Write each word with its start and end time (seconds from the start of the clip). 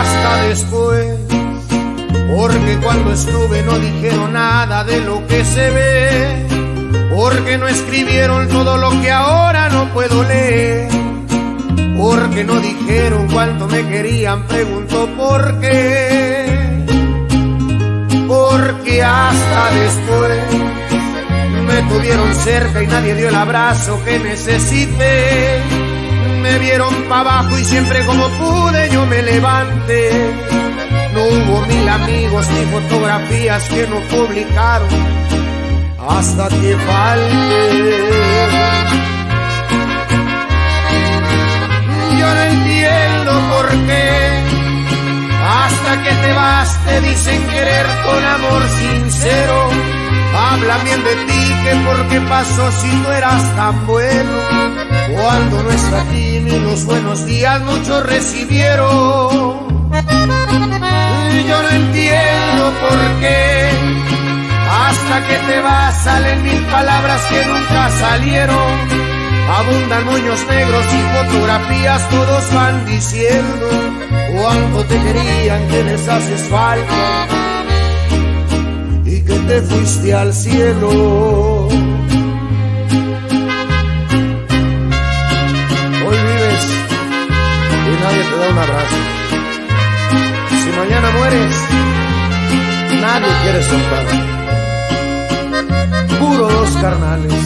hasta 0.00 0.42
después, 0.44 1.06
porque 2.36 2.78
cuando 2.82 3.12
estuve 3.12 3.62
no 3.62 3.78
dijeron 3.78 4.32
nada 4.32 4.84
de 4.84 5.00
lo 5.00 5.26
que 5.26 5.44
se 5.44 5.70
ve, 5.70 6.46
porque 7.14 7.58
no 7.58 7.68
escribieron 7.68 8.48
todo 8.48 8.76
lo 8.76 8.90
que 9.00 9.10
ahora 9.10 9.68
no 9.68 9.92
puedo 9.94 10.22
leer, 10.24 10.88
porque 11.96 12.44
no 12.44 12.58
dijeron 12.60 13.28
cuánto 13.32 13.66
me 13.68 13.86
querían, 13.88 14.46
pregunto 14.46 15.08
por 15.16 15.60
qué, 15.60 16.84
porque 18.26 19.02
hasta 19.02 19.70
después. 19.74 20.40
Me 21.66 21.82
tuvieron 21.88 22.34
cerca 22.34 22.82
y 22.82 22.86
nadie 22.86 23.14
dio 23.14 23.28
el 23.30 23.34
abrazo 23.34 23.98
que 24.04 24.18
necesité 24.18 25.83
me 26.44 26.58
vieron 26.58 26.94
para 27.08 27.20
abajo 27.22 27.58
y 27.58 27.64
siempre 27.64 28.04
como 28.04 28.28
pude 28.28 28.90
yo 28.90 29.06
me 29.06 29.22
levanté. 29.22 30.10
No 31.14 31.22
hubo 31.22 31.66
mil 31.66 31.88
amigos 31.88 32.46
ni 32.50 32.66
fotografías 32.66 33.62
que 33.70 33.86
no 33.86 33.98
publicaron 34.14 34.88
hasta 36.06 36.48
que 36.50 36.76
falte. 36.76 37.98
Yo 42.18 42.34
no 42.34 42.42
entiendo 42.42 43.32
por 43.48 43.68
qué 43.86 44.54
hasta 45.48 46.02
que 46.02 46.10
te 46.10 46.32
vas 46.34 46.84
te 46.84 47.00
dicen 47.00 47.42
querer 47.46 47.86
con 48.04 48.22
amor 48.22 48.62
sincero. 48.68 49.83
Hablan 50.54 50.84
bien 50.84 51.02
de 51.02 51.16
ti, 51.26 51.54
que 51.64 51.74
por 51.84 52.08
qué 52.08 52.20
pasó 52.28 52.70
si 52.70 52.86
no 52.86 53.12
eras 53.12 53.56
tan 53.56 53.86
bueno. 53.88 54.38
Cuando 55.12 55.64
no 55.64 55.70
está 55.70 56.02
aquí 56.02 56.38
ni 56.44 56.60
los 56.60 56.84
buenos 56.84 57.26
días 57.26 57.60
muchos 57.62 58.06
recibieron. 58.06 59.90
Yo 61.48 61.62
no 61.62 61.68
entiendo 61.70 62.72
por 62.82 62.98
qué. 63.20 63.68
Hasta 64.70 65.26
que 65.26 65.34
te 65.34 65.60
vas 65.60 66.04
salen 66.04 66.42
mil 66.44 66.62
palabras 66.66 67.20
que 67.30 67.44
nunca 67.46 67.90
salieron. 67.90 68.72
Abundan 69.58 70.04
moños 70.04 70.40
negros 70.48 70.84
y 70.94 71.02
fotografías, 71.16 72.08
todos 72.10 72.54
van 72.54 72.86
diciendo 72.86 73.68
cuánto 74.36 74.84
te 74.84 75.02
querían, 75.02 75.66
que 75.66 75.82
les 75.82 76.08
haces 76.08 76.42
falta 76.48 77.26
y 77.40 77.43
te 79.46 79.62
fuiste 79.62 80.14
al 80.14 80.32
cielo. 80.32 81.68
Hoy 86.06 86.16
vives 86.28 86.64
y 87.86 88.02
nadie 88.02 88.22
te 88.30 88.36
da 88.38 88.48
un 88.50 88.58
abrazo. 88.58 88.96
Si 90.62 90.70
mañana 90.78 91.08
mueres, 91.18 91.56
nadie 93.00 93.28
quiere 93.42 93.62
soltar. 93.64 94.06
Puro 96.18 96.48
dos 96.48 96.70
carnales. 96.76 97.44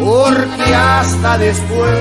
Porque 0.00 0.74
hasta 0.74 1.38
después 1.38 1.98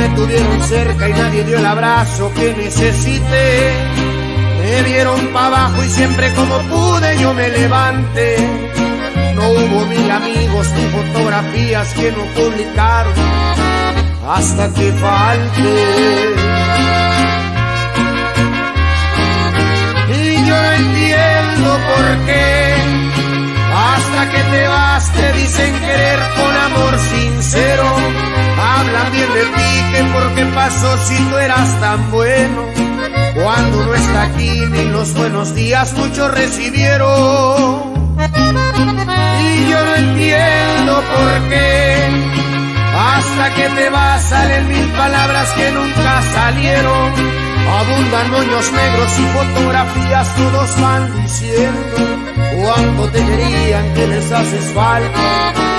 me 0.00 0.08
tuvieron 0.16 0.62
cerca 0.62 1.08
y 1.08 1.12
nadie 1.12 1.44
dio 1.44 1.58
el 1.58 1.66
abrazo 1.66 2.32
que 2.34 2.54
necesité. 2.54 3.72
Me 4.58 4.82
vieron 4.82 5.20
para 5.28 5.46
abajo 5.46 5.84
y 5.84 5.90
siempre 5.90 6.32
como 6.32 6.58
pude 6.72 7.18
yo 7.18 7.34
me 7.34 7.48
levanté. 7.48 8.36
No 9.34 9.42
hubo 9.50 9.86
mil 9.86 10.10
amigos 10.10 10.66
ni 10.76 10.84
fotografías 10.96 11.92
que 11.94 12.12
no 12.12 12.24
publicaron 12.38 13.14
hasta 14.26 14.72
que 14.72 14.92
falte. 14.92 15.70
Y 20.22 20.46
yo 20.48 20.56
entiendo 20.80 21.70
por 21.90 22.26
qué 22.26 22.70
hasta 23.74 24.30
que 24.32 24.42
te 24.52 24.68
vas 24.68 25.12
te 25.12 25.32
dicen 25.34 25.72
querer 25.80 26.09
De 29.10 29.16
ti, 29.16 29.92
que 29.92 30.04
por 30.12 30.34
qué 30.34 30.44
pasó 30.54 30.96
si 31.04 31.16
tú 31.24 31.36
eras 31.36 31.80
tan 31.80 32.10
bueno. 32.12 32.64
Cuando 33.34 33.84
no 33.84 33.94
está 33.94 34.22
aquí 34.22 34.64
ni 34.70 34.84
los 34.84 35.12
buenos 35.14 35.52
días 35.52 35.92
muchos 35.94 36.32
recibieron. 36.32 37.92
Y 39.42 39.68
yo 39.68 39.84
no 39.84 39.94
entiendo 39.96 40.94
por 40.94 41.48
qué. 41.48 42.08
Hasta 42.96 43.54
que 43.56 43.68
te 43.68 43.90
vas 43.90 44.22
salen 44.22 44.68
mil 44.68 44.86
palabras 44.90 45.48
que 45.54 45.70
nunca 45.72 46.22
salieron. 46.32 47.12
Abundan 47.80 48.30
moños 48.30 48.72
negros 48.72 49.18
y 49.18 49.24
fotografías, 49.36 50.34
todos 50.36 50.80
van 50.80 51.22
diciendo 51.22 51.96
cuánto 52.62 53.08
te 53.08 53.18
querían, 53.24 53.94
que 53.94 54.06
les 54.06 54.32
haces 54.32 54.72
falta 54.72 55.69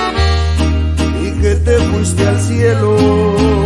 te 1.64 1.78
fuiste 1.78 2.26
al 2.26 2.40
cielo. 2.40 3.61